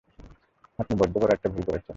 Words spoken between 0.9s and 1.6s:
বড্ড বড় একটা